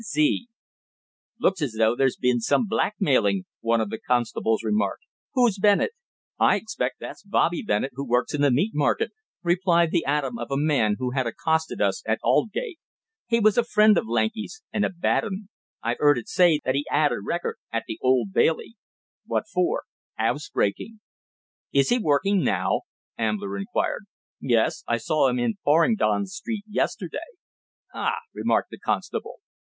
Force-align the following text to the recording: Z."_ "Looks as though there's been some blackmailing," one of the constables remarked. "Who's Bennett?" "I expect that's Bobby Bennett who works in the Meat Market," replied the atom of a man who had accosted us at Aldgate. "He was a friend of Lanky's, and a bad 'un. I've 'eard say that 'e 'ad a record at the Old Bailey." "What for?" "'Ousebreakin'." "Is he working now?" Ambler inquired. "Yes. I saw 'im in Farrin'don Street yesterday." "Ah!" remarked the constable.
Z."_ 0.03 0.47
"Looks 1.39 1.61
as 1.61 1.73
though 1.77 1.95
there's 1.95 2.15
been 2.17 2.39
some 2.39 2.65
blackmailing," 2.65 3.45
one 3.59 3.79
of 3.79 3.91
the 3.91 3.99
constables 3.99 4.63
remarked. 4.63 5.03
"Who's 5.35 5.59
Bennett?" 5.59 5.91
"I 6.39 6.55
expect 6.55 6.95
that's 6.99 7.21
Bobby 7.21 7.61
Bennett 7.61 7.91
who 7.93 8.07
works 8.07 8.33
in 8.33 8.41
the 8.41 8.49
Meat 8.49 8.71
Market," 8.73 9.11
replied 9.43 9.91
the 9.91 10.03
atom 10.05 10.39
of 10.39 10.49
a 10.49 10.57
man 10.57 10.95
who 10.97 11.11
had 11.11 11.27
accosted 11.27 11.81
us 11.81 12.01
at 12.07 12.17
Aldgate. 12.23 12.79
"He 13.27 13.39
was 13.39 13.59
a 13.59 13.63
friend 13.63 13.95
of 13.95 14.07
Lanky's, 14.07 14.63
and 14.73 14.83
a 14.83 14.89
bad 14.89 15.23
'un. 15.23 15.49
I've 15.83 15.99
'eard 16.01 16.27
say 16.27 16.59
that 16.65 16.75
'e 16.75 16.83
'ad 16.89 17.11
a 17.11 17.21
record 17.21 17.57
at 17.71 17.83
the 17.87 17.99
Old 18.01 18.33
Bailey." 18.33 18.77
"What 19.27 19.47
for?" 19.53 19.83
"'Ousebreakin'." 20.17 20.99
"Is 21.73 21.89
he 21.89 21.99
working 21.99 22.43
now?" 22.43 22.81
Ambler 23.19 23.55
inquired. 23.55 24.05
"Yes. 24.39 24.83
I 24.87 24.97
saw 24.97 25.29
'im 25.29 25.37
in 25.37 25.59
Farrin'don 25.63 26.25
Street 26.25 26.63
yesterday." 26.67 27.19
"Ah!" 27.93 28.15
remarked 28.33 28.71
the 28.71 28.79
constable. 28.79 29.41